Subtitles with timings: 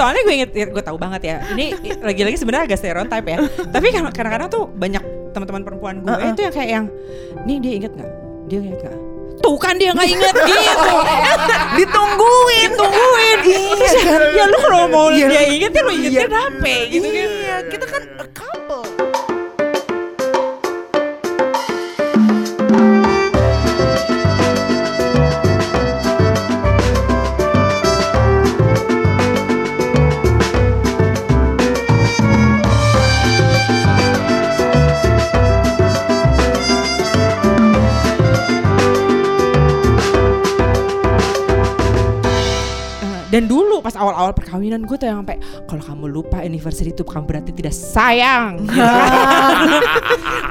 [0.00, 1.66] soalnya gue inget gue tahu banget ya ini
[2.00, 3.36] lagi-lagi sebenarnya agak stereotype ya
[3.68, 6.32] tapi kan kadang-kadang tuh banyak teman-teman perempuan gue Uh-uh.
[6.32, 6.84] itu yang kayak yang
[7.44, 8.10] nih dia inget nggak
[8.48, 8.96] dia inget nggak
[9.40, 10.96] tuh kan dia nggak inget gitu
[11.76, 12.70] Ditungguin.
[12.74, 13.38] tungguin
[13.80, 14.20] Iya kan?
[14.32, 15.26] ya lu kalau mau Iya.
[15.28, 16.48] dia inget ya lu ingetnya Iya.
[16.50, 18.84] apa gitu kan Iya, kita kan a couple.
[43.40, 47.24] Dan dulu pas awal-awal perkawinan gue tuh yang sampai kalau kamu lupa anniversary itu bukan
[47.24, 48.60] berarti tidak sayang.
[48.68, 49.64] Gitu kan.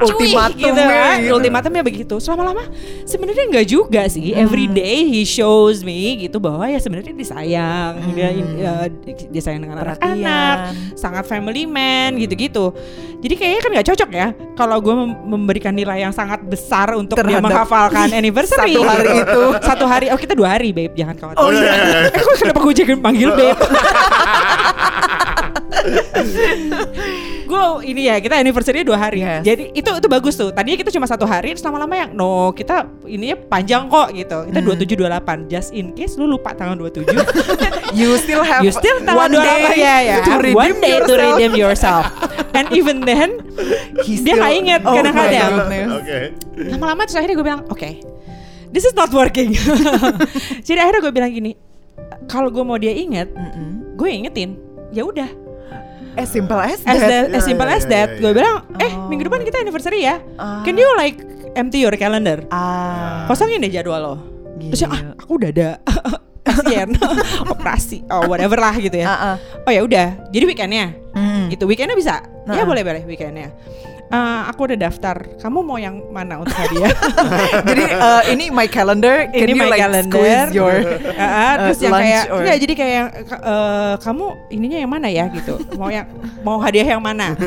[0.00, 1.16] Ultimatum gitu kan.
[1.30, 2.14] ultimatumnya begitu.
[2.18, 2.64] Selama lama
[3.04, 4.32] sebenarnya nggak juga sih.
[4.32, 9.60] Every day he shows me gitu bahwa ya sebenarnya dia disayang dia ya, dia sayang
[9.60, 10.56] dengan anak-anak.
[10.96, 12.72] Sangat family man gitu-gitu.
[13.20, 17.20] Jadi kayaknya kan nggak cocok ya kalau gue mem- memberikan nilai yang sangat besar untuk
[17.20, 18.72] dia Terhadap menghafalkan anniversary.
[18.72, 19.42] satu hari itu.
[19.60, 20.06] satu hari.
[20.08, 20.96] Oh kita dua hari babe.
[20.96, 21.44] Jangan khawatir.
[21.44, 22.08] Oh iya.
[22.08, 23.60] eh kok kenapa gue jadi panggil babe
[27.50, 29.20] gue ini ya kita anniversary dua hari.
[29.20, 29.42] Yes.
[29.42, 30.50] jadi itu itu bagus tuh.
[30.50, 34.38] Tadinya kita cuma satu hari terus lama-lama yang no kita ininya panjang kok gitu.
[34.46, 34.66] Kita Hmm.
[34.66, 35.48] dua tujuh dua delapan.
[35.48, 37.10] Just in case lu lupa tanggal 27
[37.98, 40.94] You still have you still tanggal one 28 day ya ya to redeem one day
[40.94, 41.18] to yourself.
[41.34, 42.04] redeem yourself.
[42.52, 43.30] and even then
[44.06, 45.50] He dia still- nggak inget Oh kadang-kadang.
[45.96, 46.18] Oke.
[46.70, 47.90] lama-lama terus akhirnya gue bilang oke
[48.70, 49.50] this is not working.
[50.62, 51.58] Jadi akhirnya gue bilang gini
[52.26, 53.96] kalau gue mau dia inget Mm-mm.
[53.96, 54.56] gue ingetin
[54.90, 55.30] ya udah
[56.10, 57.06] As simple as as, that.
[57.06, 59.06] that, as simple ya, as that gue bilang eh Oh.
[59.06, 60.60] minggu depan kita anniversary ya Ah.
[60.62, 61.22] can you like
[61.54, 63.24] empty your calendar Ah.
[63.26, 64.14] kosongin deh jadwal lo
[64.60, 65.12] terus ya, ah Gila.
[65.16, 65.68] aku udah ada
[66.46, 66.88] pasien
[67.52, 69.36] operasi oh whatever lah gitu ya Ah, ah.
[69.62, 71.50] oh ya udah jadi weekendnya Mm.
[71.50, 72.66] itu weekendnya bisa ya Nah.
[72.66, 73.50] boleh boleh weekendnya
[74.10, 75.16] Eh, aku udah daftar.
[75.38, 76.90] Kamu mau yang mana untuk hadiah?
[77.70, 79.30] Jadi eh, ini my calendar.
[79.30, 80.10] Can ini you my like calendar.
[80.10, 80.74] squeeze your
[81.14, 85.08] Ah, ah, terus uh, yang kayak or- enggak jadi kayak eh, kamu ininya yang mana
[85.08, 85.62] ya gitu.
[85.78, 86.10] Mau yang
[86.42, 87.38] mau hadiah yang mana?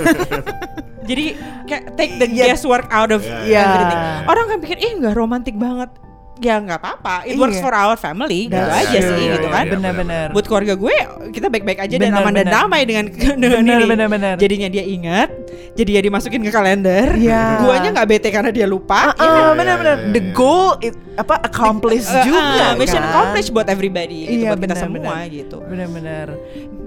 [1.04, 1.36] Jadi
[1.68, 2.56] kayak take the Iya.
[2.56, 3.60] guesswork out of Iya.
[3.60, 4.00] everything.
[4.24, 5.92] Orang kan pikir ih nggak romantis banget
[6.36, 7.64] ya nggak apa-apa it works Iya.
[7.64, 10.34] for our family gitu aja sih gitu kan benar-benar.
[10.34, 10.96] buat keluarga gue
[11.30, 13.06] kita baik-baik aja dan Benar, aman dan damai dengan
[13.42, 15.30] dengan Benar, ini jadinya dia ingat
[15.74, 17.62] jadi dia dimasukin ke kalender Iya.
[17.62, 19.96] guanya nggak bete karena dia lupa Ah, ah, Iya, benar-benar.
[19.96, 23.10] iya, iya, The goal it, apa accomplish Eh, juga ah, mission kan?
[23.10, 26.28] accomplished buat everybody gitu, Iya, buat kita benar, semua gitu Benar-benar.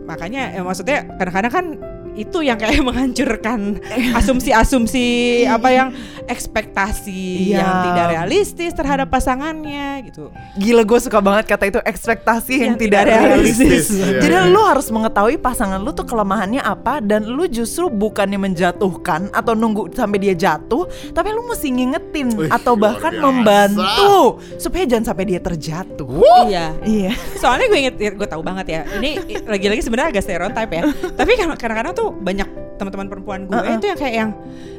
[0.05, 1.67] makanya ya, maksudnya kadang-kadang kan
[2.17, 3.77] itu yang kayak menghancurkan
[4.13, 5.07] asumsi-asumsi
[5.57, 5.89] apa yang
[6.27, 7.15] ekspektasi
[7.47, 7.59] Iya.
[7.59, 12.79] yang tidak realistis terhadap pasangannya gitu Gila gue suka banget kata itu ekspektasi yang, Yang
[12.83, 13.59] tidak tidak realistis.
[13.61, 13.87] realistis.
[13.93, 14.49] Iya, Jadi iya.
[14.49, 19.93] lu harus mengetahui pasangan lu tuh kelemahannya apa dan lu justru bukannya menjatuhkan atau nunggu
[19.93, 23.23] sampai dia jatuh, tapi lu mesti ngingetin Wih, atau bahkan biasa.
[23.23, 24.17] membantu
[24.57, 26.09] supaya jangan sampai dia terjatuh.
[26.47, 27.13] iya Iya.
[27.37, 30.83] soalnya gue inget gue tahu banget ya ini lagi-lagi sebenarnya agak stereotype ya
[31.19, 33.75] tapi kan kadang-kadang tuh banyak teman-teman perempuan gue Uh-uh.
[33.75, 34.31] itu yang kayak yang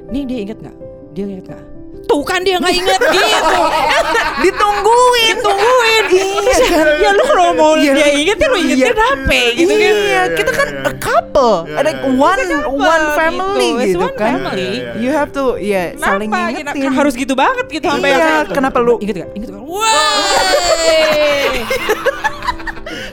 [0.08, 0.76] nih dia inget nggak
[1.12, 1.64] dia inget nggak
[2.06, 3.60] tuh kan dia nggak inget gitu
[4.38, 5.36] Ditungguin.
[5.42, 6.86] tungguin Iya kan?
[6.96, 7.92] ya lu kalau mau Iya.
[7.92, 9.08] dia inget ya lu ingetnya Iya.
[9.18, 12.22] apa gitu kan Iya, kita kan a couple, Iya, ada iya, iya.
[12.22, 13.82] one couple one family gitu.
[13.90, 14.30] Gitu, one kan.
[14.38, 14.62] family.
[14.62, 15.02] Iya, iya, iya.
[15.02, 16.54] You have to ya saling Kenapa?
[16.54, 16.92] ngingetin.
[16.94, 19.30] Harus gitu banget gitu sampai Iya, yang kayak- kenapa lu- inget gak?
[19.34, 19.62] Inget gak?
[19.68, 19.98] Wah.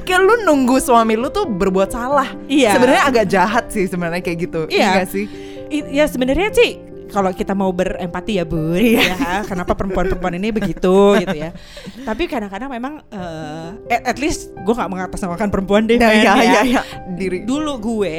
[0.04, 2.28] Kayak lu nunggu suami lu tuh berbuat salah.
[2.44, 2.72] Iya.
[2.72, 4.60] Sebenarnya agak jahat sih sebenarnya kayak gitu.
[4.68, 4.88] Iya.
[4.94, 5.24] nggak sih?
[5.66, 6.70] I- ya sebenarnya sih
[7.06, 9.02] kalau kita mau berempati ya bun Iya.
[9.08, 11.54] ya kenapa perempuan-perempuan ini begitu gitu ya
[12.02, 16.42] tapi kadang-kadang memang eh, at, at least gue nggak mengatasnamakan perempuan deh Nah, iya, ya.
[16.42, 16.82] iya, iya.
[17.08, 17.42] Diri.
[17.44, 18.16] dulu gue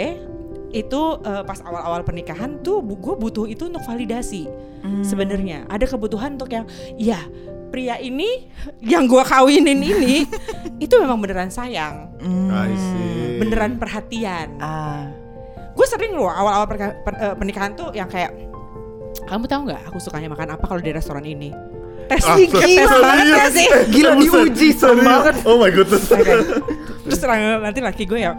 [0.71, 4.47] itu eh, pas awal-awal pernikahan tuh bu- gue butuh itu untuk validasi
[4.81, 5.01] Hmm.
[5.01, 6.63] sebenarnya ada kebutuhan untuk yang
[6.95, 7.19] iya
[7.75, 8.47] pria ini
[8.79, 10.23] yang gue kawinin ini
[10.79, 12.07] itu memang beneran sayang.
[12.47, 13.35] I see.
[13.37, 15.11] beneran perhatian Ah.
[15.69, 18.31] gue sering loh awal-awal perka- per- eh, pernikahan tuh yang kayak
[19.21, 21.51] kamu tahu nggak aku sukanya makan apa kalau di restoran ini
[22.05, 22.87] tes Ah, tes serius?
[22.95, 25.35] banget ya sih Gila Buset, diuji serem banget.
[25.43, 25.67] Oh my.
[25.67, 25.91] Oke.
[27.03, 28.31] terus lang- nanti laki gue ya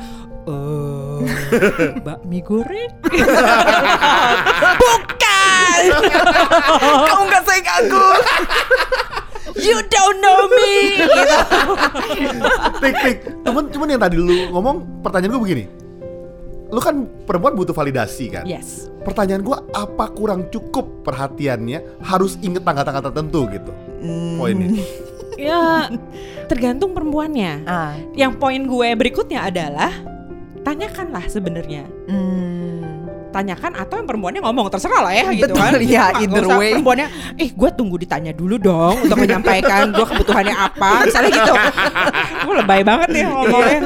[0.45, 1.21] oh
[2.07, 2.89] bakmi goreng
[4.81, 5.81] bukan
[7.07, 8.07] Kamu nggak sayang aku.
[9.67, 11.23] You don't know me gitu.
[12.79, 13.17] tik tik.
[13.43, 15.65] Cuman cuman yang tadi lu ngomong pertanyaan gue begini.
[16.67, 18.43] Lu kan perempuan butuh validasi kan?
[18.43, 23.71] yes Pertanyaan gue apa kurang cukup perhatiannya harus inget tanggal-tanggal tertentu gitu.
[24.37, 24.71] Poinnya.
[25.37, 25.93] ya
[26.49, 27.93] tergantung perempuannya Ah.
[28.17, 29.93] yang poin gue berikutnya adalah
[30.65, 32.46] tanyakanlah sebenarnya Hmm.
[33.37, 35.73] Tanyakan atau yang perempuannya ngomong terserah lah ya gitu Betul, kan.
[35.85, 36.73] ya, Nggak either usah way.
[36.73, 37.07] perempuannya
[37.37, 41.53] eh gue tunggu ditanya dulu dong untuk menyampaikan gue kebutuhannya apa misalnya gitu.
[42.47, 43.81] Gue lebay banget ya ngomongnya.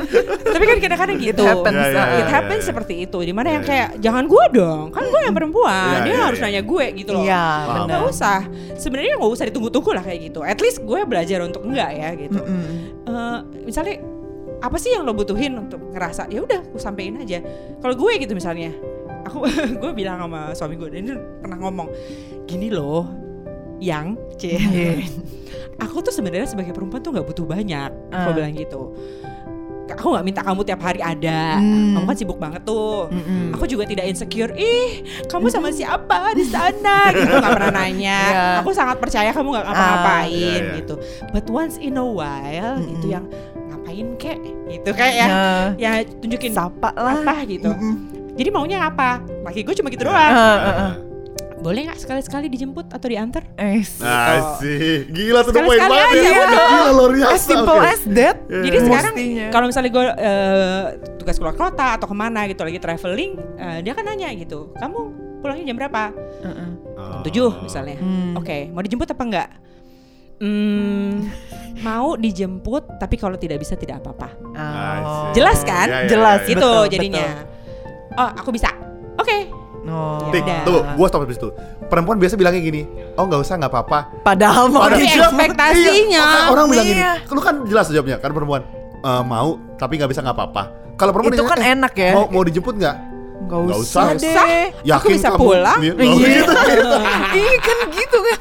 [0.45, 1.43] Tapi kan kadang-kadang It gitu.
[1.43, 1.81] happens.
[1.81, 2.69] Ya, ya, uh, It ya, happens ya.
[2.69, 6.17] seperti itu di mana yang Ya, kayak jangan gue dong kan gue yang perempuan dia
[6.21, 6.45] harus ya.
[6.47, 7.25] nanya gue gitu loh.
[7.25, 7.45] Iya,
[7.89, 8.39] nggak usah.
[8.77, 10.41] Sebenarnya nggak usah ditunggu-tunggu lah kayak gitu.
[10.45, 12.41] At least gue belajar untuk enggak ya gitu.
[12.41, 12.65] Mm-mm.
[13.09, 13.97] Eh, misalnya
[14.61, 17.41] apa sih yang lo butuhin untuk ngerasa ya udah gue sampein aja.
[17.81, 18.77] Kalau gue gitu misalnya
[19.31, 19.47] aku
[19.81, 21.89] gue bilang sama suami gue dan dia pernah ngomong
[22.45, 23.07] gini loh
[23.79, 25.07] yang c Iya.
[25.81, 28.35] aku tuh sebenarnya sebagai perempuan tuh nggak butuh banyak aku Ah.
[28.35, 28.93] bilang gitu
[29.91, 31.95] aku nggak minta kamu tiap hari ada Hmm.
[31.95, 33.51] kamu kan sibuk banget tuh Mm-mm.
[33.53, 34.55] Aku juga tidak insecure.
[34.55, 37.11] Ih, kamu sama siapa di sana?
[37.11, 38.19] Gitu nggak pernah nanya.
[38.25, 38.45] Iya.
[38.63, 40.77] Aku sangat percaya kamu nggak ngapa-ngapain Iya, iya.
[40.79, 40.95] gitu.
[41.29, 42.95] But once in a while Mm-mm.
[42.95, 43.27] itu yang
[43.67, 44.39] ngapain kek?
[44.71, 45.27] Gitu kayak ya.
[45.27, 47.21] Nah, Ya tunjukin sapa lah.
[47.21, 47.69] apa gitu.
[47.69, 47.95] Mm-mm.
[48.41, 49.21] Jadi maunya apa?
[49.45, 50.17] Laki gue cuma gitu doang.
[50.17, 50.57] ah,
[50.89, 50.93] ah.
[51.61, 53.45] Boleh nggak sekali-sekali dijemput atau diantar?
[53.61, 55.13] Eh, Asik.
[55.13, 56.41] Gila tuh Sekali-sekali banget aja, ya.
[56.41, 56.67] udah.
[56.73, 57.33] Gila luar biasa.
[57.37, 57.85] as simple oke.
[57.93, 58.37] as that.
[58.49, 58.63] Iya.
[58.65, 59.15] Jadi sekarang
[59.53, 60.85] kalau misalnya gue eh,
[61.21, 64.99] tugas keluar kota atau ke mana gitu lagi traveling, eh, dia kan nanya gitu, kamu
[65.45, 66.03] pulangnya jam berapa?
[66.41, 66.71] Uh-uh.
[66.97, 67.21] Oh.
[67.29, 68.01] Tujuh misalnya.
[68.01, 68.41] Hmm.
[68.41, 69.49] Oke, mau dijemput apa enggak?
[70.41, 71.29] Hmm,
[71.85, 74.33] mau dijemput, tapi kalau tidak bisa tidak apa-apa.
[74.57, 75.29] Oh.
[75.37, 75.93] Jelas kan?
[75.93, 76.41] Iya, iya, Jelas.
[76.41, 76.53] iya, iya.
[76.57, 77.29] Gitu betul, jadinya.
[78.13, 78.69] Oh, aku bisa.
[79.17, 79.51] Oke.
[79.83, 80.29] Oh.
[80.29, 80.61] Tik, Udah.
[80.63, 81.49] tuh, gua stop di situ.
[81.83, 82.83] Perempuan biasa bilangnya gini,
[83.15, 83.99] oh nggak usah nggak apa-apa.
[84.21, 85.31] Padahal mau Padahal- dijemput.
[85.41, 86.23] ekspektasinya.
[86.23, 87.13] Iya, orang bilang gini, Iya.
[87.27, 88.63] lu kan jelas jawabnya kan perempuan
[89.01, 90.63] "Eh, mau tapi nggak bisa nggak apa-apa.
[90.95, 92.13] Kalau perempuan Itu kan "Eh, enak ya.
[92.13, 92.97] Mau mau dijemput nggak?
[93.41, 94.45] Nggak Nggak usah, usah.
[94.47, 94.93] deh.
[94.93, 95.79] Aku bisa pulang?
[95.81, 96.29] Iya, Iya.
[96.39, 96.53] gitu.
[97.33, 98.39] Iya kan gitu kan.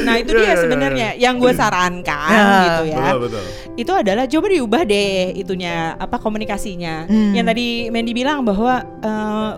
[0.00, 3.04] Nah, itu Iya, dia iya, sebenarnya yang gue sarankan Ya, gitu ya.
[3.04, 3.44] Betul betul.
[3.76, 7.06] Itu adalah coba diubah deh itunya apa komunikasinya.
[7.08, 7.32] Hmm.
[7.36, 9.50] Yang tadi Mandy bilang bahwa eh,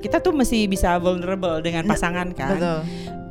[0.00, 2.56] kita tuh mesti bisa vulnerable dengan pasangan kan.
[2.56, 2.80] Betul.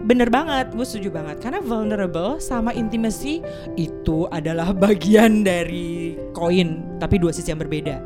[0.09, 3.45] Bener banget, gue setuju banget Karena vulnerable sama intimacy
[3.75, 8.01] Itu adalah bagian dari koin Tapi dua sisi yang berbeda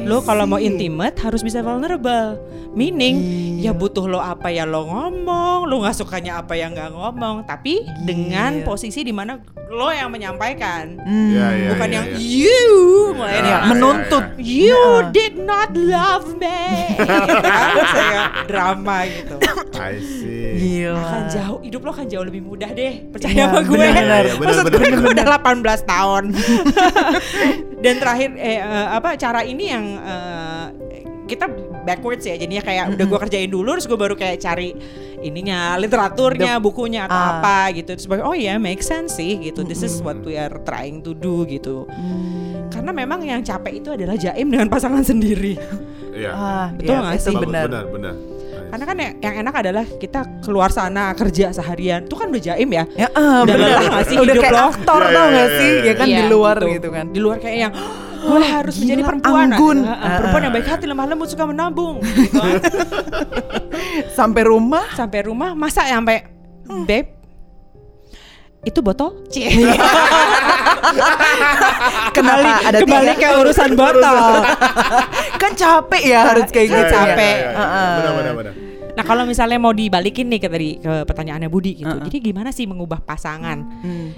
[0.00, 2.38] Lo kalau mau intimate harus bisa vulnerable
[2.70, 3.16] Meaning
[3.58, 3.74] Iya.
[3.74, 7.82] ya butuh lo apa ya lo ngomong Lo gak sukanya apa yang gak ngomong Tapi
[8.00, 8.64] dengan Gila.
[8.64, 9.34] posisi di mana
[9.68, 11.28] lo yang menyampaikan Hmm.
[11.28, 12.16] Iya, iya, Bukan iya, yang iya.
[12.16, 12.70] you
[13.10, 13.68] mulai Iya, dari atas.
[13.68, 14.24] menuntut.
[14.38, 15.10] You Iya.
[15.10, 16.62] did not love me
[16.96, 17.68] Gitu kan?
[17.84, 19.36] Saya drama gitu
[19.74, 20.46] I see.
[20.56, 20.96] Gila.
[20.96, 24.22] akan jauh hidup lo akan jauh lebih mudah deh percaya Iya, sama gue benar-benar.
[24.22, 24.92] Iya, maksud benar-benar.
[24.92, 26.24] gue gue udah 18 tahun
[27.84, 30.66] dan terakhir eh, eh, apa cara ini yang eh,
[31.24, 31.44] kita
[31.82, 34.72] backwards ya jadinya kayak udah gue kerjain dulu terus gue baru kayak cari
[35.18, 37.32] ininya literaturnya bukunya atau Ah.
[37.38, 40.52] apa gitu terus baru, oh ya make sense sih gitu this is what we are
[40.62, 42.68] trying to do gitu Hmm.
[42.68, 45.56] karena memang yang capek itu adalah jaim dengan pasangan sendiri
[46.10, 46.30] Iya.
[46.30, 47.34] Ah, Betul iya, nggak itu sih?
[47.36, 47.84] Bagus, benar.
[47.86, 48.14] benar
[48.68, 52.68] karena kan yang, yang enak adalah kita keluar sana kerja seharian itu kan udah jaim
[52.68, 53.68] ya Ya, ah, Udah benar.
[53.68, 54.68] lelah nggak sih Udah hidup kayak lo?
[54.68, 55.72] aktor Iya, tau iya, gak iya, sih?
[55.80, 56.68] Ya kan di luar gitu.
[56.70, 57.04] gitu kan.
[57.08, 57.72] Di luar kayak yang
[58.18, 59.78] gue harus gila, menjadi perempuan anggun.
[59.80, 62.60] Ah, ah, perempuan yang baik hati lemah lembut suka menabung gitu kan.
[64.10, 66.18] Sampai rumah sampai rumah masa ya sampai
[66.68, 66.84] Hmm.
[66.84, 67.17] babe
[68.68, 69.10] itu botol
[72.12, 74.16] kenapa ada kembali ke urusan botol
[75.36, 76.84] kan capek ya harus kayak Iya, gitu.
[76.84, 77.36] iya, capek.
[77.36, 77.50] iya.
[77.98, 78.52] Benar benar benar.
[78.92, 82.04] nah kalau misalnya mau dibalikin nih ke tadi ke pertanyaannya Budi gitu Ah, ah.
[82.04, 84.08] jadi gimana sih mengubah pasangan Hmm.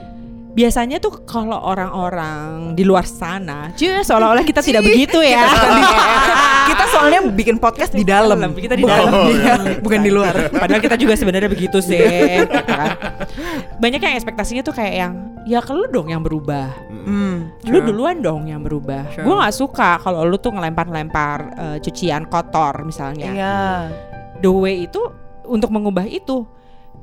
[0.60, 5.48] Biasanya tuh kalau orang-orang di luar sana cuy seolah-olah kita tidak begitu ya
[6.70, 8.38] Kita soalnya bikin podcast di dalam.
[8.54, 9.10] Kita di dalam.
[9.26, 10.54] iya, bukan di luar.
[10.54, 11.98] Padahal kita juga sebenarnya begitu sih.
[11.98, 12.94] gitu kan.
[13.82, 15.12] Banyak yang ekspektasinya tuh kayak yang
[15.50, 16.70] ya kalau lu dong yang berubah.
[16.86, 19.02] Hmm, Lu duluan dong yang berubah.
[19.10, 19.26] Sure.
[19.26, 23.30] Gue nggak suka kalau lu tuh ngelempar-lempar eh, cucian kotor misalnya.
[23.34, 23.58] Iya.
[24.38, 25.00] The way itu
[25.50, 26.46] untuk mengubah itu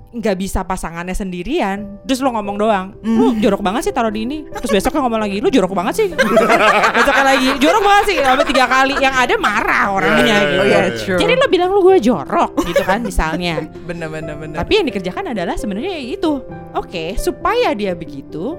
[0.09, 3.39] nggak bisa pasangannya sendirian terus lo ngomong doang lu Hmm.
[3.39, 6.07] jorok banget sih taruh di ini terus besoknya ngomong lagi lu jorok banget sih
[6.95, 10.55] besoknya lagi jorok banget sih sampai tiga kali yang ada marah orangnya Iya, iya, gitu
[10.57, 10.91] Oh iya, ya, iya.
[10.95, 11.19] true.
[11.19, 14.55] jadi lo bilang lu gue jorok gitu kan misalnya bener bener bener.
[14.55, 16.31] tapi yang dikerjakan adalah sebenarnya ya itu
[16.73, 18.55] oke supaya dia begitu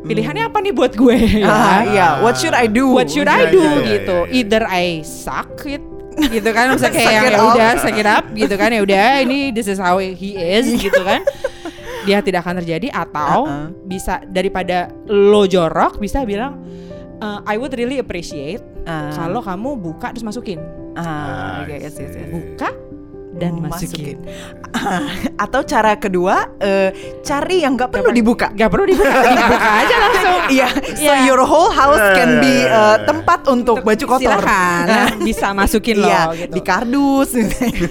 [0.00, 1.44] pilihannya apa nih buat gue Hmm.
[1.44, 2.08] ah, ya iya.
[2.18, 2.88] What should I do?
[2.90, 4.36] what should Iya, I do iya, iya, gitu iya, iya.
[4.36, 5.80] either I suck it
[6.28, 6.74] gitu kan.
[6.74, 8.68] Misalnya kayak ya udah suck it up gitu kan.
[8.68, 11.24] Ya udah ini this is how he is gitu kan.
[12.04, 13.66] Dia tidak akan terjadi atau Uh-uh.
[13.84, 16.56] bisa daripada lo jorok bisa bilang
[17.20, 19.12] "Uh, I would really appreciate Ah.
[19.12, 20.56] kalau kamu buka terus masukin.
[20.96, 22.32] Ah, oke, I yes, yes, yes.
[22.32, 22.72] buka
[23.40, 24.20] dan masukin.
[25.44, 28.52] Atau cara kedua, eh, cari yang nggak perlu dibuka.
[28.52, 30.38] Gak perlu dibuka, dibuka aja langsung.
[30.50, 31.24] Iya, so Iya.
[31.24, 32.66] your whole house can be Eh.
[32.66, 34.20] eh, tempat untuk baju kotor.
[34.36, 36.52] Silakan, nah, bisa masukin loh Iya, gitu.
[36.52, 37.30] di kardus.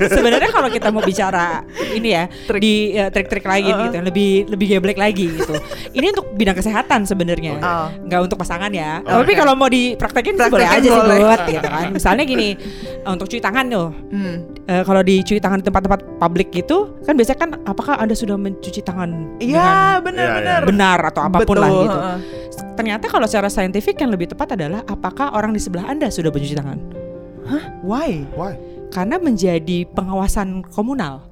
[0.06, 2.60] Sebenarnya kalau kita mau bicara ini ya Trik.
[2.60, 3.82] di ya, trik-trik lain Uh-uh.
[3.82, 5.56] gitu, yang lebih lebih geblek lagi gitu.
[5.92, 7.88] ini untuk bidang kesehatan sebenarnya, Oh.
[8.02, 9.00] nggak untuk pasangan ya.
[9.02, 9.24] Oke.
[9.24, 11.20] Tapi kalau mau dipraktekin sih boleh Praktekin aja sih boleh.
[11.20, 11.86] buat gitu kan.
[11.90, 12.50] Misalnya gini,
[13.00, 13.90] eh, untuk cuci tangan tuh.
[14.12, 14.36] Hmm.
[14.64, 15.02] Eh, kalau
[15.40, 19.56] dicuci tangan di tempat-tempat publik gitu, kan biasanya kan apakah anda sudah mencuci tangan dengan
[19.56, 19.72] Iya,
[20.04, 20.62] benar-benar.
[20.68, 21.98] benar atau apa pun Betul, lah gitu.
[22.76, 26.56] Ternyata kalau secara saintifik yang lebih tepat adalah apakah orang di sebelah anda sudah mencuci
[26.56, 26.80] tangan?
[27.82, 28.28] Why?
[28.36, 28.54] Why?
[28.90, 31.30] karena menjadi pengawasan komunal.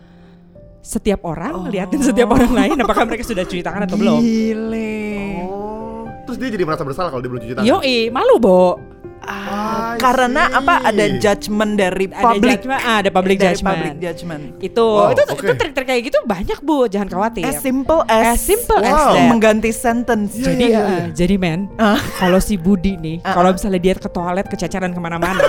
[0.77, 1.65] Setiap orang Oh.
[1.65, 4.21] liatin setiap orang lain apakah mereka sudah cuci tangan atau belum.
[4.21, 5.01] Gile.
[5.41, 7.65] Oh, terus dia jadi merasa bersalah kalau dia belum cuci tangan.
[7.67, 8.77] Yoi, malu, Bo.
[9.27, 10.57] Ah, karena see.
[10.57, 13.75] apa ada judgement dari Ada public judgment, ah, ada public dari judgment.
[13.75, 14.43] public judgment.
[14.57, 15.43] Itu, Wow, itu, oke.
[15.43, 16.87] itu trik-trik kayak gitu banyak, Bu.
[16.87, 17.43] Jangan khawatir.
[17.43, 19.13] As simple as, As simple as Wow.
[19.13, 19.27] that.
[19.27, 20.31] mengganti sentence.
[20.33, 21.05] Iya, Jadi, iya, eh, iya.
[21.11, 21.99] jadi men, Ah.
[22.15, 23.53] kalau si Budi nih, Ah, kalau ah.
[23.53, 25.43] misalnya dia ke toilet kececeran ke mana-mana,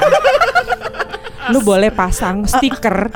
[1.49, 3.08] lu boleh pasang stiker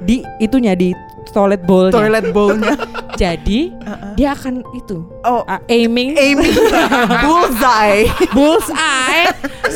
[0.00, 0.94] di itunya di
[1.38, 2.74] toilet bowl Toilet bowl-nya.
[3.22, 4.14] Jadi ah.
[4.14, 6.54] dia akan itu Oh, uh, aiming Amy
[7.22, 8.06] bullseye.
[8.30, 9.26] bullseye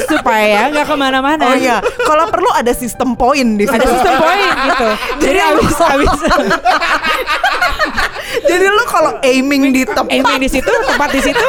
[0.07, 1.51] supaya nggak ke mana-mana.
[1.51, 3.89] Oh iya, kalau perlu ada sistem poin di Ada situ.
[3.91, 4.89] sistem poin gitu.
[5.21, 6.13] Jadi Jadi abis abis
[8.53, 11.47] Jadi lu kalau aiming di tempat, aiming di situ, tempat di situ,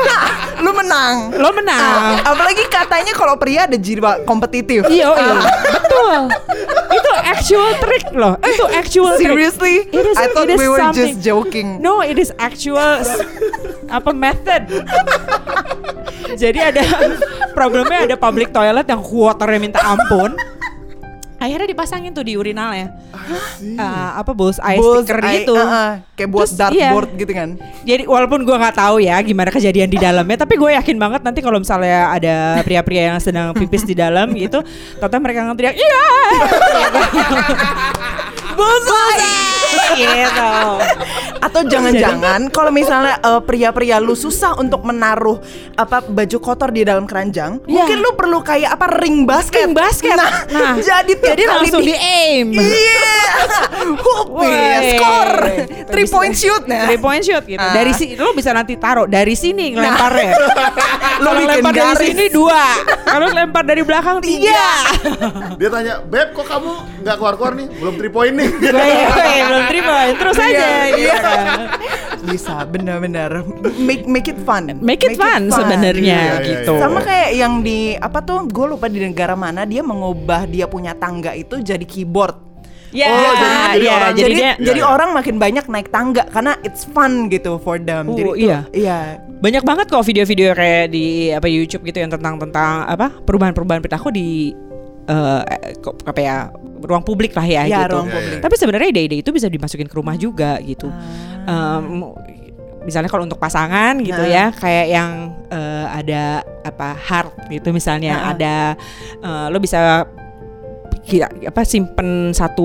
[0.58, 1.36] lu menang.
[1.36, 2.24] lo menang.
[2.24, 4.88] Ah, apalagi katanya kalau pria ada jiwa kompetitif.
[4.88, 5.36] Iya, iya,
[5.70, 6.20] betul.
[6.90, 8.34] Itu actual trick loh.
[8.40, 9.28] Itu actual trick.
[9.28, 9.76] Seriously?
[9.90, 11.12] It is- I thought it is we were something.
[11.12, 11.80] just joking.
[11.80, 13.04] No, it is actual
[13.90, 14.64] apa method.
[16.34, 16.82] Jadi ada
[17.58, 20.34] problemnya ada public toilet yang waternya minta ampun.
[21.44, 22.96] Akhirnya dipasangin tuh di urinalnya.
[23.60, 25.60] Eh, apa bullseye Bulls sticker eye, gitu.
[25.60, 26.96] uh, uh, kayak buat Terus, iya.
[26.96, 27.50] dartboard gitu kan.
[27.84, 31.44] Jadi walaupun gua nggak tahu ya gimana kejadian di dalamnya, tapi gue yakin banget nanti
[31.44, 34.64] kalau misalnya ada pria-pria yang sedang pipis di dalam gitu,
[35.04, 36.04] ternyata mereka nge-teriak iya,
[38.54, 39.26] Bullseye.
[39.94, 40.50] gitu.
[41.40, 45.38] Atau jangan-jangan kalau misalnya eh, pria-pria lu susah untuk menaruh
[45.76, 47.84] apa baju kotor di dalam keranjang, Iya.
[47.84, 49.66] mungkin lu perlu kayak apa ring basket.
[49.66, 50.16] Ring basket.
[50.16, 52.48] Nah, Nah, jadi tiap Jadi kali langsung di di aim.
[52.54, 53.02] Iya.
[54.44, 55.36] Ya, score.
[55.54, 56.86] Itu Three point shoot nah.
[56.88, 57.60] Three point shoot gitu.
[57.60, 57.74] Ah.
[57.74, 60.32] Dari sini lo bisa nanti taruh dari sini ngelemparnya.
[61.22, 62.08] Lu Kalau bikin lempar dari garis.
[62.10, 62.64] sini dua.
[63.04, 64.64] Kalau lempar dari belakang tiga.
[65.56, 66.72] Dia tanya, "Beb, kok kamu
[67.04, 67.68] nggak keluar-keluar nih?
[67.74, 70.16] Belum 3 point nih." Weh, weh, belum point.
[70.16, 71.02] Terus aja Iya, gitu.
[71.02, 71.18] iya.
[72.24, 73.44] Bisa benar-benar
[73.78, 74.72] make make it fun.
[74.80, 76.74] Make it fun sebenarnya Iya, iya, gitu.
[76.74, 76.82] iya.
[76.82, 78.46] Sama kayak yang di apa tuh?
[78.46, 82.40] Gue lupa di negara mana dia mengubah dia punya tangga itu jadi keyboard.
[82.94, 83.34] Ya, Oh, jadi-
[83.74, 84.88] jadi iya, orang- jadi, jadi dia Iya, jadi iya.
[84.88, 88.06] orang makin banyak naik tangga karena it's fun gitu for them.
[88.06, 88.60] Oh, jadi itu- iya.
[88.70, 88.98] Iya.
[89.44, 94.08] banyak banget kok video-video kayak di apa YouTube gitu yang tentang tentang apa perubahan-perubahan perilaku
[94.08, 94.56] di
[95.76, 96.36] kok- apa ya
[96.80, 97.96] ruang publik lah ya, Ya, gitu.
[97.96, 98.38] ruang Iya, publik.
[98.40, 100.88] Tapi sebenarnya ide-ide itu bisa dimasukin ke rumah juga gitu.
[101.44, 101.80] Ah.
[101.80, 102.04] Em,
[102.84, 104.28] misalnya kalau untuk pasangan gitu Nah.
[104.28, 105.12] ya, kayak yang
[105.48, 106.24] eh, ada
[106.62, 108.32] apa heart gitu misalnya, Nah.
[108.32, 108.56] ada
[109.22, 110.04] eh, lo bisa
[111.02, 112.64] kira apa simpen satu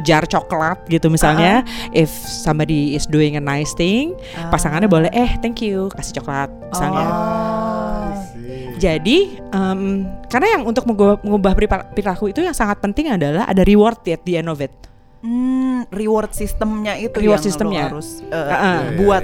[0.00, 4.52] jar coklat gitu misalnya if somebody is doing a nice thing Ah.
[4.52, 7.99] pasangannya boleh eh thank you kasih coklat misalnya Oh.
[8.80, 9.80] Jadi em,
[10.26, 11.52] karena yang untuk mengubah, mengubah
[11.86, 14.72] perilaku itu yang sangat penting adalah ada reward at the end of it
[15.20, 17.82] Hmm, reward sistemnya itu Reward yang sistemnya.
[17.86, 18.56] harus uh, Ah, ah.
[18.56, 19.22] Iya, iya, buat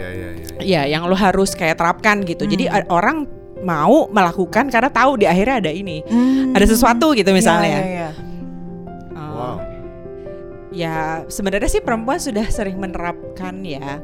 [0.61, 2.77] ya yang lo harus kayak terapkan gitu jadi Hmm.
[2.77, 3.17] a- orang
[3.59, 6.53] mau melakukan karena tahu di akhirnya ada ini Hmm.
[6.53, 8.11] ada sesuatu gitu misalnya Ya, ya, ya.
[9.09, 9.57] Eh, Wow.
[10.71, 10.97] ya
[11.27, 13.97] sebenarnya sih perempuan sudah sering menerapkan ya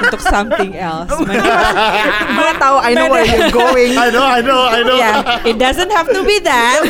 [0.00, 3.92] untuk something else Gue tahu I know where you're going.
[3.94, 4.96] I know, I know, I know.
[4.96, 5.12] ya
[5.44, 6.80] it doesn't have to be that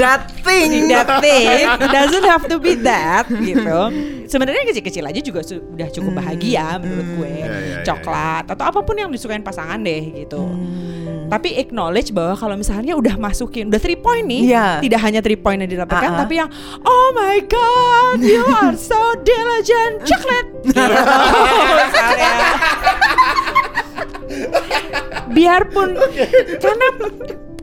[0.00, 0.88] That thing.
[0.88, 3.78] that thing doesn't have to be that gitu
[4.26, 6.18] sebenarnya kecil-kecil aja juga sudah cukup Hmm.
[6.18, 10.42] bahagia menurut gue Ya, ya, ya, coklat atau apa pun yang disukain pasangan deh gitu
[10.42, 11.28] Hmm.
[11.28, 14.66] tapi acknowledge bahwa kalau misalnya udah masukin udah three point nih Iya.
[14.80, 16.20] tidak hanya three point yang didapatkan Ah, ah.
[16.22, 16.48] tapi yang
[16.82, 20.30] oh my god you are so diligent gitu.
[25.28, 25.88] Biarpun
[26.56, 26.86] karena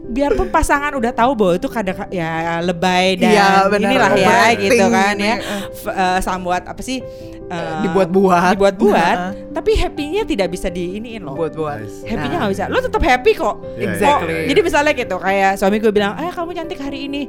[0.06, 3.88] biarpun pasangan udah tahu bahwa itu kadang ya lebay dan Iya, benar.
[3.88, 5.62] inilah ya gitu kan ya Heeh.
[5.74, 7.02] F- eh, somewhat apa sih
[7.44, 8.54] eh, Dibuat-buat.
[8.54, 9.50] dibuat-buat Heeh.
[9.50, 12.06] tapi happy-nya tidak bisa diiniin loh buat-buat.
[12.06, 12.40] Happy-nya Nah.
[12.40, 14.30] nggak bisa lo tetap happy kok Iya, Exactly.
[14.30, 14.48] iya, iya.
[14.48, 17.22] jadi misalnya gitu kayak suami gue bilang eh kamu cantik hari ini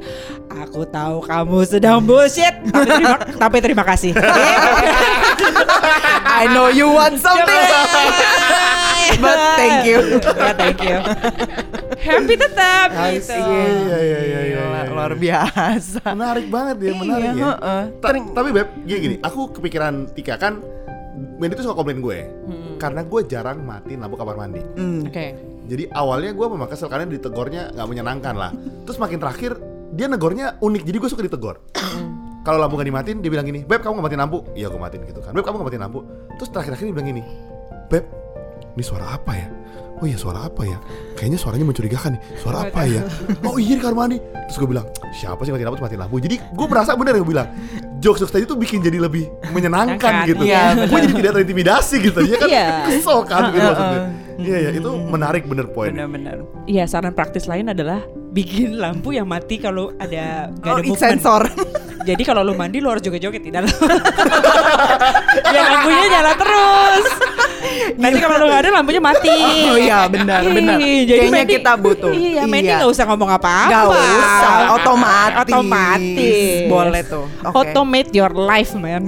[0.47, 4.13] aku tahu kamu sedang bullshit tapi terima, tapi terima kasih
[6.25, 7.63] I know you want something,
[9.19, 9.99] but thank you.
[10.19, 10.97] ya thank you
[12.05, 13.33] happy tetap gitu.
[13.33, 14.91] Iya, iya, iya, iya, Gila, iya.
[14.91, 16.01] luar biasa.
[16.13, 18.21] Menarik banget ya, menarik Iya, ya.
[18.31, 20.61] tapi Beb, gini, gini, aku kepikiran Tika kan
[21.39, 22.19] Wendy tuh suka komplain gue
[22.75, 25.07] Karena gue jarang matiin lampu kamar mandi Hmm.
[25.07, 25.25] oke
[25.65, 28.51] Jadi awalnya gue memang kesel karena ditegornya nggak menyenangkan lah
[28.83, 29.55] Terus makin terakhir
[29.95, 31.55] dia negornya unik jadi gue suka ditegor
[32.45, 34.37] Kalau lampu gak dimatiin dia bilang gini Beb kamu gak matiin lampu?
[34.53, 35.99] Iya gue matiin gitu kan Beb kamu gak matiin lampu?
[36.37, 37.21] Terus terakhir-terakhir dia bilang gini
[37.89, 38.03] Beb
[38.75, 39.47] ini suara apa ya?
[39.95, 40.75] Oh iya suara apa ya?
[41.15, 43.01] Kayaknya suaranya mencurigakan nih Suara apa ya?
[43.41, 46.15] Oh iya di kamar mandi Terus gue bilang Siapa sih matiin lampu terus matiin lampu
[46.19, 47.47] Jadi gue merasa bener gue bilang
[47.97, 52.37] Jokes-jokes tadi tuh bikin jadi lebih menyenangkan gitu iya, Gue jadi tidak terintimidasi gitu Dia
[52.37, 52.67] kan Iya.
[52.85, 54.01] kesel kan gitu maksudnya.
[54.35, 56.43] Iya iya itu menarik bener poin Benar-benar.
[56.67, 60.99] Iya saran praktis lain adalah bikin lampu yang mati kalau ada gak Oh, ada movement.
[60.99, 61.41] sensor.
[62.05, 63.65] Jadi kalau lu mandi lu harus joget-joget di dalam.
[65.55, 67.05] ya lampunya nyala terus.
[67.97, 69.29] Nanti kalau lu gak ada lampunya mati.
[69.33, 70.77] Oh iya, benar, benar.
[70.79, 72.11] Jadi Kayaknya Mandy- kita butuh.
[72.13, 72.77] Iya, Mandy Iya.
[72.81, 73.71] gak usah ngomong apa-apa.
[73.71, 75.41] Gak usah, otomatis.
[75.43, 76.61] Otomatis.
[76.69, 77.25] Boleh tuh.
[77.41, 77.55] Oke.
[77.57, 79.03] Automate your life, man.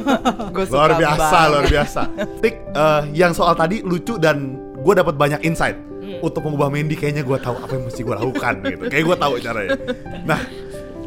[0.74, 1.50] Luar biasa, banget.
[1.50, 2.00] luar biasa.
[2.42, 5.78] Tik, eh, yang soal tadi lucu dan gue dapat banyak insight
[6.20, 6.94] untuk mengubah Mandy.
[6.94, 8.82] Kayaknya gue tahu apa yang mesti gue lakukan gitu.
[8.88, 9.70] Kayak gue tahu caranya.
[10.24, 10.40] Nah,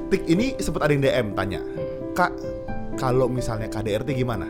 [0.07, 1.59] Tik ini sempat ada yang DM tanya,
[2.13, 2.31] kak
[2.95, 4.47] kalau misalnya KDRT gimana?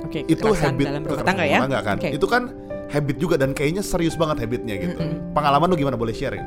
[0.00, 1.56] Oke, Itu kekerasan habit dalam rumah tangga ya.
[1.56, 1.96] rumah tangga kan?
[1.96, 2.08] Oke.
[2.12, 2.42] Itu kan
[2.88, 4.96] habit juga dan kayaknya serius banget habitnya gitu.
[5.32, 6.44] Pengalaman lu gimana boleh share ya?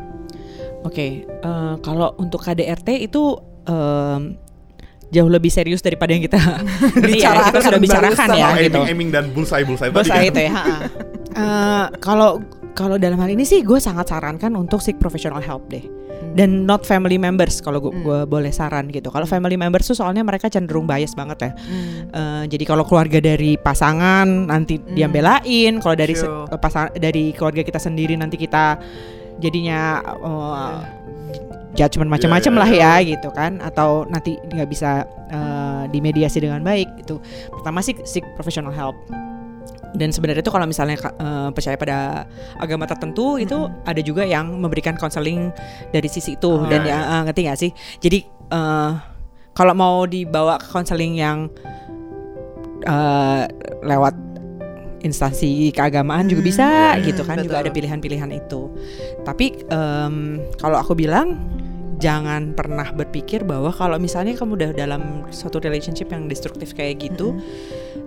[0.83, 3.23] Oke, eh, kalau untuk KDRT itu
[3.63, 4.35] em,
[5.09, 6.37] jauh lebih serius daripada yang kita
[6.99, 8.77] Iya, kita sudah bicarakan ya gitu.
[8.81, 10.29] aiming, aiming dan bullseye bullseye Bos tadi kan?
[10.29, 10.61] itu ya.
[11.33, 12.41] Eh, Kalau
[12.73, 15.85] kalau dalam hal ini sih gue sangat sarankan untuk seek professional help deh.
[16.33, 18.25] Dan not family members kalau gue Hmm.
[18.25, 19.13] boleh saran gitu.
[19.13, 21.51] Kalau family members tuh soalnya mereka cenderung bias banget ya.
[21.53, 22.09] Hmm.
[22.09, 26.49] Eh, jadi kalau keluarga dari pasangan nanti dia belain, kalau dari Sure.
[26.57, 28.81] pasangan dari keluarga kita sendiri nanti kita
[29.37, 30.75] jadinya eh,
[31.73, 37.01] judgement macam-macam iya, lah ya gitu kan atau nanti nggak bisa eh, dimediasi dengan baik
[37.01, 37.17] itu
[37.49, 38.93] pertama sih seek professional help
[39.93, 41.97] dan sebenarnya itu kalau misalnya eh, percaya pada
[42.57, 45.53] agama tertentu itu ada juga yang memberikan konseling
[45.93, 46.49] dari sisi itu.
[46.49, 47.71] Oh, dan iya, ya eh, ngerti nggak sih?
[48.01, 48.19] Jadi
[48.51, 48.91] eh,
[49.53, 51.47] kalau mau dibawa ke konseling yang
[52.83, 53.43] eh,
[53.85, 54.33] lewat
[55.03, 57.63] instansi keagamaan juga bisa hmm, gitu kan juga betul.
[57.67, 58.71] ada pilihan-pilihan itu.
[59.27, 61.43] Tapi em, kalau aku bilang
[62.03, 67.39] jangan pernah berpikir bahwa kalau misalnya kamu udah dalam suatu relationship yang destruktif kayak gitu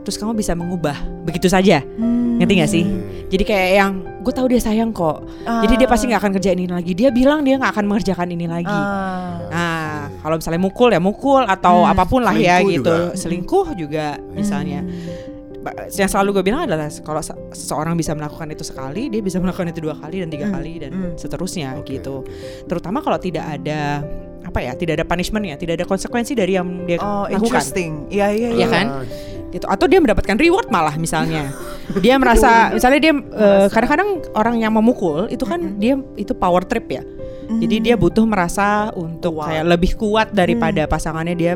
[0.02, 2.37] terus kamu bisa mengubah begitu saja Hmm.
[2.37, 2.85] ngerti gak sih
[3.26, 6.68] jadi kayak yang gue tahu dia sayang kok jadi dia pasti nggak akan kerjain ini
[6.68, 9.40] lagi dia bilang dia nggak akan mengerjakan ini lagi Ah.
[9.46, 9.87] Nah,
[10.20, 12.82] kalau misalnya mukul ya mukul atau Hmm, apa pun lah ya selingkuh gitu.
[12.85, 13.14] juga.
[13.14, 14.80] Selingkuh juga misalnya.
[14.82, 14.90] Ba-
[15.88, 19.70] Yang selalu gue bilang adalah kalau se- seseorang bisa melakukan itu sekali, dia bisa melakukan
[19.70, 21.14] itu dua kali dan tiga Hmm, kali dan hmm.
[21.16, 22.22] seterusnya Oke, gitu.
[22.64, 24.02] Terutama kalau tidak ada
[24.42, 27.40] apa ya, tidak ada punishment ya, tidak ada konsekuensi dari yang dia Oh, lakukan.
[27.40, 28.07] interesting.
[28.09, 28.68] Iya, iya, Iya iya.
[28.68, 28.87] kan?
[29.46, 31.55] gitu atau dia mendapatkan reward malah misalnya
[32.02, 36.90] dia merasa misalnya dia eh, kadang-kadang orang yang memukul itu kan dia itu power trip
[36.90, 37.07] ya
[37.55, 39.46] jadi dia butuh merasa untuk Kuat.
[39.48, 41.55] kayak lebih kuat daripada pasangannya dia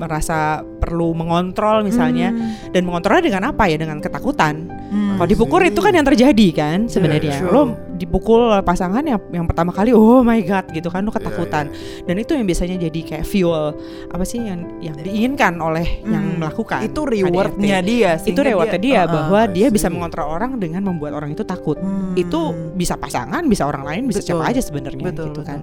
[0.00, 0.38] merasa
[0.80, 2.32] perlu mengontrol misalnya
[2.66, 5.14] dan mengontrolnya dengan apa ya dengan ketakutan Hmm.
[5.14, 7.52] kalau dipukul itu kan yang terjadi kan sebenarnya true.
[7.52, 7.62] lo
[7.94, 11.70] dipukul pasangan yang yang pertama kali oh my god gitu kan lo ketakutan
[12.02, 13.70] dan itu yang biasanya jadi kayak fuel
[14.08, 16.42] apa sih yang yang diinginkan oleh yang Hmm.
[16.42, 17.22] melakukan Itu KDRT.
[17.22, 18.12] rewardnya dia.
[18.18, 19.12] itu rewardnya dia, Ah, ah.
[19.12, 22.16] bahwa I dia bisa mengontrol orang dengan membuat orang itu takut Hmm.
[22.16, 22.40] itu
[22.74, 24.26] bisa pasangan bisa orang lain bisa Betul.
[24.34, 25.44] siapa aja sebenarnya gitu betul.
[25.44, 25.60] kan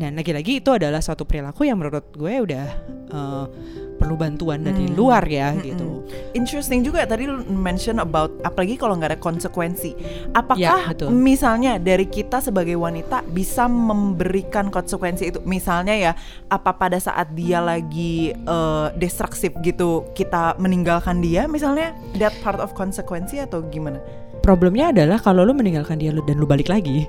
[0.00, 2.66] dan lagi-lagi itu adalah suatu perilaku yang menurut gue udah
[3.10, 3.44] eh,
[4.00, 4.96] perlu bantuan dari Hmm.
[4.96, 5.60] luar ya Mm-mm.
[5.60, 5.88] gitu
[6.32, 9.92] Interesting juga tadi lu mention about apalagi kalau nggak ada konsekuensi.
[9.92, 11.10] Ya, Apakah betul.
[11.12, 15.38] misalnya dari kita sebagai wanita bisa memberikan konsekuensi itu?
[15.42, 16.12] Misalnya ya,
[16.48, 22.72] apa pada saat dia lagi eh, destruktif gitu kita meninggalkan dia misalnya that part of
[22.72, 23.98] konsekuensi atau gimana?
[24.40, 27.06] Problemnya adalah kalau lu meninggalkan dia lu- dan lu balik lagi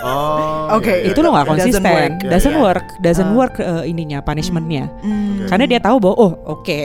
[0.00, 1.10] Oh, Oke, iya, iya.
[1.10, 2.12] itu lo nggak Doesn't konsisten work.
[2.18, 2.60] Ya, doesn't ya.
[2.60, 3.36] work doesn't Ah.
[3.36, 5.46] work eh, ininya punishmentnya Hmm.
[5.46, 6.80] karena dia tahu bahwa oh oke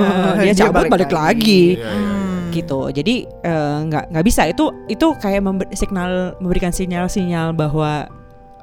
[0.40, 1.14] dia dia cabut balik balik, lagi.
[1.14, 2.14] lagi, Iya, iya, iya.
[2.26, 2.50] Hmm.
[2.50, 8.10] gitu jadi eh, nggak nggak bisa itu itu kayak member- signal memberikan sinyal-sinyal bahwa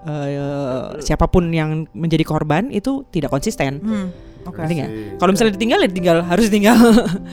[0.03, 3.79] eh, siapa pun yang menjadi korban itu tidak konsisten.
[3.79, 4.07] Hmm,
[4.45, 4.89] Ngerti nggak?
[4.89, 5.05] Sih.
[5.15, 6.77] Kalau misalnya ditinggal ya tinggal harus tinggal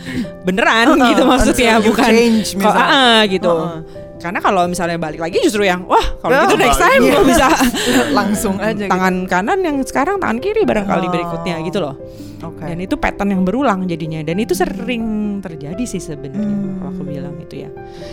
[0.47, 2.81] beneran Uh-uh, gitu maksudnya bukan change, kok misalnya.
[2.81, 3.51] ah, ah, gitu.
[3.51, 3.81] Uh-uh.
[4.17, 7.21] Karena kalau misalnya balik lagi justru yang wah kalau Ya, gitu next time iya.
[7.23, 7.49] bisa
[8.19, 8.77] Langsung aja.
[8.77, 8.87] gitu.
[8.87, 11.11] tangan kanan yang sekarang tangan kiri barangkali Oh.
[11.11, 11.97] berikutnya gitu loh.
[12.41, 12.63] Oke.
[12.63, 15.05] Dan itu pattern yang berulang jadinya dan itu sering
[15.41, 16.77] terjadi sih sebenarnya Hmm.
[16.79, 17.71] kalau aku bilang itu ya.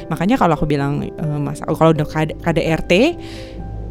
[0.07, 2.91] Makanya kalau aku bilang eh, Mas kalau udah KD- KDRT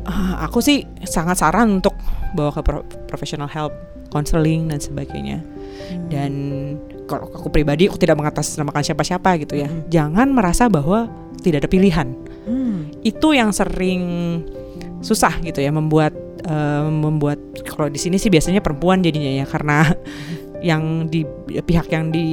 [0.03, 1.92] eh, aku sih sangat saran untuk
[2.35, 3.73] bawa ke pro- professional help,
[4.11, 5.39] counseling dan sebagainya.
[5.43, 6.09] Hmm.
[6.11, 6.33] Dan
[7.07, 9.69] kalau aku pribadi aku tidak mengatasnamakan siapa-siapa gitu ya.
[9.69, 9.87] Hmm.
[9.93, 11.07] Jangan merasa bahwa
[11.45, 12.09] tidak ada pilihan.
[12.47, 12.91] Hmm.
[13.07, 14.03] Itu yang sering
[15.05, 19.93] susah gitu ya membuat eh, membuat kalau di sini sih biasanya perempuan jadinya ya karena
[20.59, 21.21] yang di
[21.59, 22.27] pihak yang di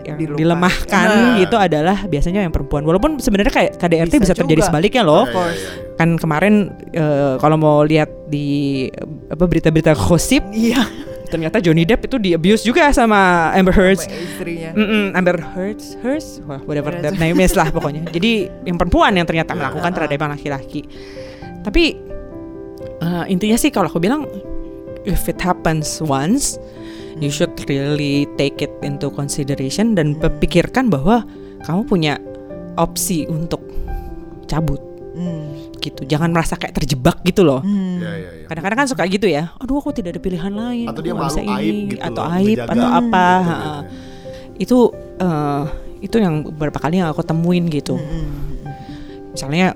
[0.00, 0.38] yang Dilupakan.
[0.38, 1.36] dilemahkan Nah.
[1.38, 2.82] gitu adalah biasanya yang perempuan.
[2.82, 4.68] Walaupun sebenarnya kayak KDRT Bisa bisa, terjadi juga.
[4.68, 5.24] sebaliknya loh.
[5.94, 8.86] Kan kemarin eh, kalau mau lihat di
[9.26, 10.82] apa berita-berita gosip Iya.
[11.30, 14.02] ternyata Johnny Depp itu di abuse juga sama Amber Heard.
[14.02, 14.74] Sama istrinya.
[14.74, 16.26] Mm-mm, Amber Heard, Heard,
[16.66, 18.02] whatever that name is lah pokoknya.
[18.10, 20.82] Jadi yang perempuan yang ternyata melakukan terhadap yang laki-laki.
[21.62, 21.84] Tapi
[23.00, 24.26] eh, intinya sih kalau aku bilang
[25.06, 26.58] if it happens once,
[27.20, 31.22] you should really take it into consideration dan pikirkan bahwa
[31.62, 32.14] kamu punya
[32.74, 33.60] opsi untuk
[34.44, 34.80] cabut
[35.10, 35.74] Hmm.
[35.82, 36.06] gitu.
[36.06, 37.60] Jangan merasa kayak terjebak gitu loh.
[37.60, 37.98] Hmm.
[37.98, 38.46] Iya, iya, iya.
[38.46, 39.50] Kadang-kadang kan suka gitu ya.
[39.58, 40.86] Aduh, aku tidak ada pilihan lain.
[40.86, 42.70] Atau aku dia malu bisa aib ini, gitu atau loh, aib menjaga.
[42.72, 43.26] atau apa.
[43.26, 43.58] Betul, ha-ha.
[43.58, 43.80] gitu.
[44.60, 44.78] Itu
[45.18, 45.62] eh,
[46.00, 47.98] itu yang beberapa kali yang aku temuin gitu.
[47.98, 48.32] Hmm.
[49.34, 49.74] Misalnya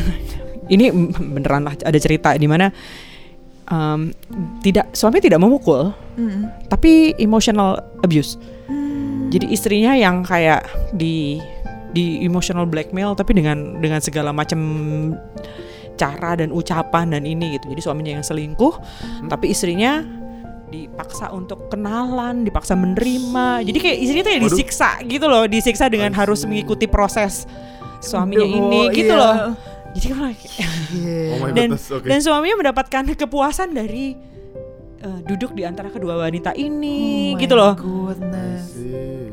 [0.74, 2.68] ini beneran lah ada cerita di mana
[3.68, 4.12] em,
[4.60, 6.48] tidak suami tidak memukul, Hmm.
[6.70, 8.38] tapi emotional abuse.
[8.70, 9.28] Hmm.
[9.32, 11.40] Jadi istrinya yang kayak di
[11.94, 14.58] di emotional blackmail tapi dengan dengan segala macam
[15.94, 17.70] cara dan ucapan dan ini gitu.
[17.70, 18.74] Jadi suaminya yang selingkuh,
[19.30, 20.02] tapi istrinya
[20.74, 23.62] dipaksa untuk kenalan, dipaksa menerima.
[23.62, 27.46] Jadi kayak istrinya tuh ya disiksa gitu loh, disiksa dengan harus mengikuti proses
[28.02, 29.22] suaminya Aduh, ini gitu iya.
[29.22, 29.36] loh.
[29.94, 30.58] Jadi kan kayak-
[31.30, 32.04] Oh my dan goodness, oke.
[32.04, 34.14] dan suaminya mendapatkan kepuasan dari
[34.98, 38.74] eh, duduk di antara kedua wanita ini Oh gitu loh Goodness.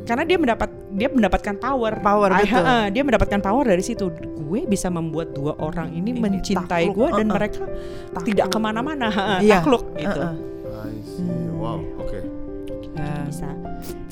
[0.01, 2.61] Karena dia mendapat dia mendapatkan power Power, Ah, betul.
[2.61, 6.93] ah, dia mendapatkan power dari situ gue bisa membuat dua orang ini, Ini mencintai takluk,
[6.93, 7.37] gue dan uh-uh.
[7.37, 7.63] mereka
[8.11, 8.25] Takluk.
[8.27, 10.35] tidak ke mana-mana ah, Iya, takluk gitu uh-uh.
[10.83, 11.29] I see.
[11.53, 12.19] Wow, oke.
[12.91, 13.23] Ya.
[13.23, 13.47] bisa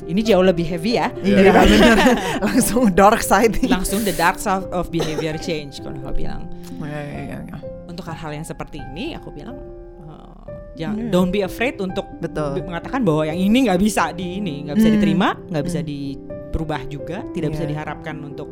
[0.10, 1.36] ini jauh lebih heavy ya Iya.
[1.46, 1.98] daripada bener.
[2.50, 3.62] Langsung dark side.
[3.64, 7.58] langsung the dark side of behavior change kalau aku bilang Ya, ya, ya, ya.
[7.86, 9.56] untuk hal-hal yang seperti ini aku bilang
[10.02, 10.34] eh,
[10.76, 11.10] jangan Iya.
[11.10, 12.58] don't be afraid untuk Betul.
[12.62, 14.96] mengatakan bahwa yang ini nggak bisa di ini nggak bisa Hmm.
[14.96, 15.88] diterima nggak bisa Hmm.
[15.88, 17.72] diperubah juga tidak bisa Iya.
[17.72, 18.50] diharapkan untuk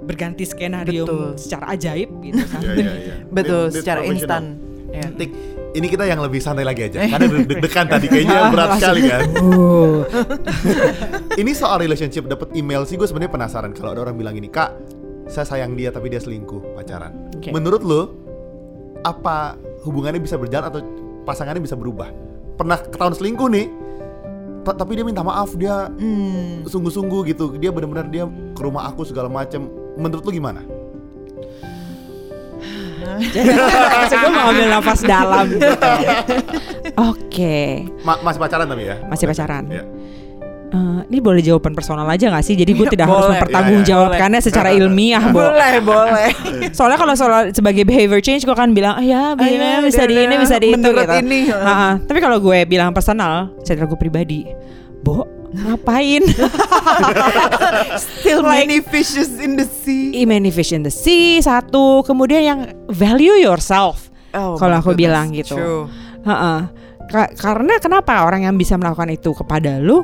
[0.00, 1.28] berganti skenario Betul.
[1.36, 3.14] secara ajaib gitu kan Iya, iya, iya.
[3.26, 4.42] Betul, need secara instan.
[4.94, 5.30] Tik,
[5.74, 7.02] ini kita yang lebih santai lagi aja.
[7.10, 9.20] Karena deg-degan tadi kayaknya berat sekali kan.
[11.34, 14.70] Ini soal relationship dapat email sih gue sebenarnya penasaran kalau ada orang bilang ini kak
[15.26, 17.50] saya sayang dia tapi dia selingkuh pacaran Oke.
[17.50, 18.02] menurut lo
[19.00, 20.80] apa hubungannya bisa berjalan atau
[21.24, 22.12] pasangannya bisa berubah
[22.54, 23.66] pernah ketahuan selingkuh nih
[24.62, 26.62] ta- tapi dia minta maaf dia Hmm.
[26.64, 29.64] sungguh-sungguh gitu dia benar-benar dia ke rumah aku segala macam
[29.96, 30.60] menurut lo gimana
[34.14, 35.68] gue mau ambil nafas dalam gitu.
[36.96, 39.64] Oke, Ma- masih pacaran tapi ya masih pacaran.
[39.68, 39.84] ya.
[40.74, 42.58] Eh, ini boleh jawaban personal aja gak sih?
[42.58, 43.38] Jadi gue tidak harus Boleh.
[43.38, 45.38] mempertanggungjawabkannya secara ilmiah, Bo.
[45.38, 46.30] Boleh, boleh.
[46.76, 50.02] Soalnya kalau soal sebagai behavior change gue akan bilang, ah ya, Ah, bisa, ya, bisa
[50.02, 51.14] di udah, ini, bisa di itu gitu.
[51.14, 51.94] ini, ah.
[51.96, 54.50] Tapi kalau gue bilang personal, secara gue pribadi,
[54.98, 55.22] Bo,
[55.54, 56.22] ngapain?
[58.18, 60.24] Still many fishes in the sea.
[60.24, 64.10] Many fish in the sea satu, kemudian yang value yourself.
[64.34, 65.54] Oh, Kalau aku goodness, bilang gitu.
[65.54, 65.84] True.
[66.26, 66.60] Heeh.
[67.04, 70.00] Ka- karena kenapa orang yang bisa melakukan itu kepada lu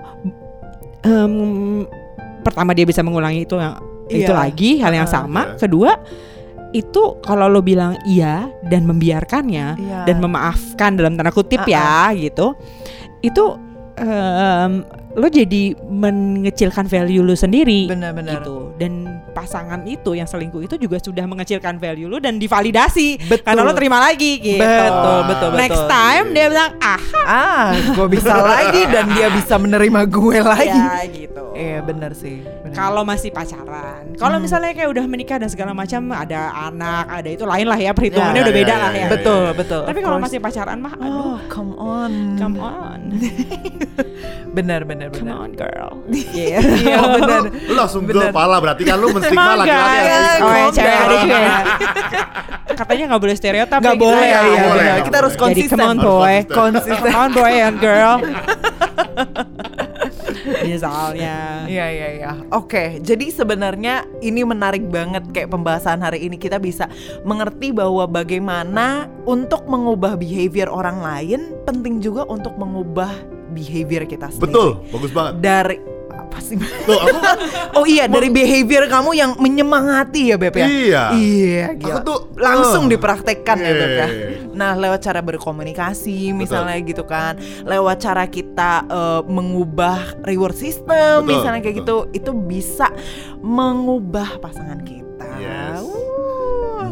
[1.00, 1.82] em,
[2.44, 4.36] pertama dia bisa mengulangi itu yang itu Iya.
[4.36, 5.58] lagi hal yang sama Iya.
[5.58, 5.90] kedua
[6.70, 9.98] itu kalau lo bilang iya dan membiarkannya Iya.
[10.04, 12.52] dan memaafkan dalam tanda kutip ya gitu
[13.24, 13.56] itu
[13.96, 18.40] em, lo jadi mengecilkan value lo sendiri Benar-benar.
[18.40, 18.92] gitu dan
[19.31, 23.42] pasangan itu yang selingkuh itu juga sudah mengecilkan value lo dan divalidasi Betul.
[23.44, 24.90] karena lo terima lagi gitu Betul,
[25.25, 25.51] betul, betul.
[25.57, 30.66] next time dia bilang ah Ah, gue bisa lagi dan dia bisa menerima gue lagi.
[30.73, 32.42] ya gitu Iya, benar sih.
[32.70, 34.42] kalau masih pacaran kalau Hmm.
[34.42, 38.35] misalnya kayak udah menikah dan segala macam ada anak ada itu lain lah ya perhitungannya
[38.37, 39.11] Ya, udah ya, beda ya, lah ya, ya ya.
[39.11, 39.83] betul, betul.
[39.85, 42.12] tapi kalau masih pacaran mah aduh Oh, come on.
[42.37, 43.01] come on
[44.57, 45.40] benar benar benar Come benar.
[45.40, 45.90] on girl.
[46.36, 47.42] Iya, iya benar.
[47.48, 48.28] Lu langsung Bener.
[48.28, 49.98] girl pala berarti kan lu menstigma laki-laki
[50.40, 51.56] Oh ya cewek ada juga ya.
[52.76, 53.80] Katanya nggak boleh stereotip.
[53.80, 54.40] Nggak ya, boleh, ya.
[54.40, 55.48] iya boleh, nggak Kita harus boleh.
[55.48, 55.78] Jadi konsisten.
[55.80, 56.34] come on boy.
[56.44, 56.56] konsisten.
[56.56, 56.96] Konsisten.
[57.00, 58.14] Come on boy and girl.
[60.64, 61.36] Misalnya.
[61.68, 62.32] Iya iya iya.
[62.52, 66.88] Oke, jadi sebenarnya ini menarik banget kayak pembahasan hari ini kita bisa
[67.22, 73.10] mengerti bahwa bagaimana untuk mengubah behavior orang lain penting juga untuk mengubah
[73.50, 74.46] behavior kita sendiri.
[74.48, 75.32] Betul, bagus banget.
[75.42, 75.76] Dari
[76.10, 76.54] apa sih?
[76.86, 77.38] Tuh, aku kan
[77.74, 80.66] Oh iya, dari behavior kamu yang menyemangati ya Beb ya.
[80.66, 81.04] Iya.
[81.18, 82.00] Iya, Aku gila.
[82.06, 82.94] tuh, langsung eh.
[82.94, 84.08] dipraktekkan ya Beb ya.
[84.08, 84.26] Iya.
[84.54, 87.34] Nah, lewat cara berkomunikasi misalnya gitu kan,
[87.66, 92.06] lewat cara kita eh, mengubah reward system Betul, misalnya kayak betul.
[92.14, 92.86] gitu, itu bisa
[93.42, 95.28] mengubah pasangan kita.
[95.40, 95.82] Yes.
[95.82, 96.00] Uh.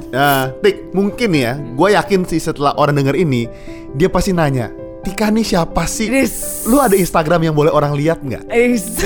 [0.08, 3.44] Nah, Tik, mungkin ya, gue yakin sih setelah orang denger ini,
[3.92, 4.72] dia pasti nanya,
[5.08, 6.04] Tika nih siapa sih?
[6.06, 6.68] Yes.
[6.68, 8.44] Lu ada Instagram yang boleh orang lihat nggak?
[8.52, 8.84] Is.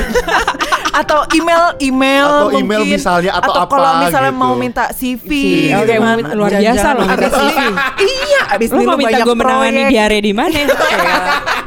[0.93, 3.01] atau email email Atau email mungkin.
[3.01, 4.43] misalnya, atau apa kalau misalnya gitu.
[4.45, 5.31] mau minta CV
[5.73, 6.37] Oke, gitu kan.
[6.37, 7.59] luar biasa loh minta Abis CV.
[8.05, 10.53] iya abis Lu mau minta gue menangani diare di mana?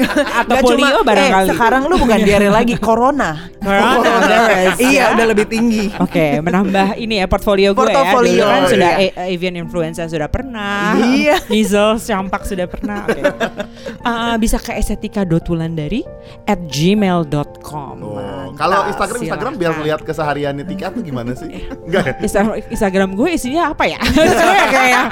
[0.00, 1.46] Atau Nggak polio cuma- barangkali.
[1.46, 3.30] eh, sekarang lu bukan diare lagi corona
[3.62, 8.10] Corona, iya udah lebih tinggi Oke, menambah ini ya portfolio gue ya.
[8.10, 8.68] Dulu kan iya.
[8.68, 10.98] sudah a- avian influenza sudah pernah.
[10.98, 11.38] Iya.
[11.46, 13.06] Measles, campak sudah pernah.
[13.06, 13.22] Oke.
[14.02, 16.02] Uh, bisa ke estetika.wulandari
[16.44, 17.96] at gmail.com.
[18.02, 19.86] Oh, kalau Instagram Instagram biar silahkan.
[19.86, 21.50] lihat kesehariannya Tika tuh gimana sih?
[21.86, 22.14] Enggak ya?
[22.18, 23.98] Insta- Instagram gue isinya apa ya?
[24.10, 25.04] Sebenarnya kayak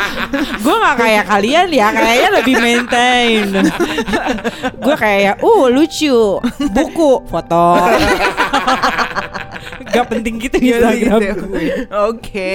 [0.59, 3.47] gue nggak kayak kalian ya, kayaknya lebih maintain.
[4.79, 6.39] gue kayak, uh lucu,
[6.71, 7.75] buku, foto.
[9.93, 11.43] Gak penting gitu Instagram Gitu.
[11.45, 11.65] gue.
[11.91, 12.53] oke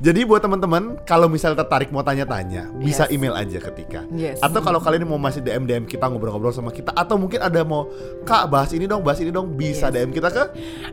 [0.00, 3.12] Jadi buat teman-teman kalau misalnya tertarik mau tanya-tanya bisa Yes.
[3.12, 4.02] email aja ke Tika.
[4.10, 4.38] Yes.
[4.38, 7.88] Atau kalau kalian mau masih DM DM kita ngobrol-ngobrol sama kita atau mungkin ada mau
[8.22, 10.42] Kak bahas ini dong, bahas ini dong bisa DM kita ke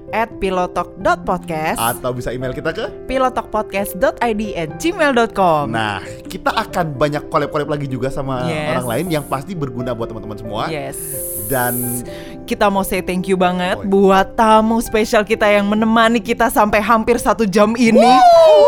[0.09, 4.19] at pilotalk.podcast atau bisa email kita ke pilotalkpodcast.id
[4.53, 8.69] at gmail.com Nah, kita akan banyak collab-collab lagi juga sama Yes.
[8.73, 10.63] orang lain yang pasti berguna buat teman-teman semua.
[10.67, 10.97] yes
[11.49, 12.05] Dan
[12.45, 13.89] kita mau say thank you banget Oh, iya.
[13.89, 18.09] buat tamu spesial kita yang menemani kita sampai hampir satu jam ini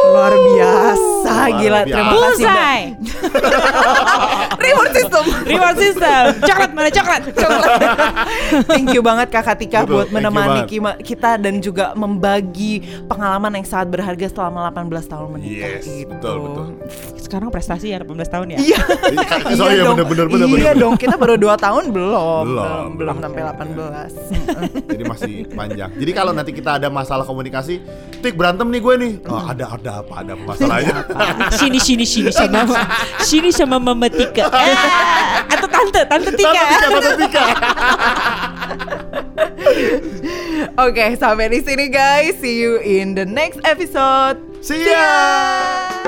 [0.08, 1.89] luar biasa Luar gila biasa.
[1.91, 2.82] terima kasih Mbak.
[4.62, 6.22] Reward system Reward system.
[6.41, 7.22] Coklat mana coklat?
[8.70, 10.62] Thank you banget Kakak Tika Betul, buat menemani
[11.02, 16.10] kita dan juga membagi pengalaman yang sangat berharga selama 18 tahun menikah Yes, gitu.
[16.12, 16.65] betul, betul.
[17.17, 18.58] Sekarang prestasi ya 18 tahun ya.
[18.60, 18.80] Iya.
[19.82, 19.98] Dong.
[19.98, 20.76] bener, bener, bener, iya bener.
[20.78, 22.44] dong, kita baru 2 tahun belum.
[22.46, 24.32] Belum, Belum, belum sampai 18.
[24.96, 25.90] jadi masih panjang.
[25.96, 27.84] Jadi kalau nanti kita ada masalah komunikasi,
[28.22, 29.14] Tik berantem nih gue nih.
[29.26, 31.02] Oh, ada ada apa ada apa masalahnya?
[31.58, 32.70] Sini sini sini sama
[33.30, 34.46] sini sama Mama Tika.
[34.46, 34.78] Eh,
[35.50, 36.54] atau tante, tante Tika.
[36.54, 37.46] Tante Tika, Tante Tika.
[40.86, 42.38] Oke, sampai di sini guys.
[42.38, 44.38] See you in the next episode.
[44.62, 46.01] See ya.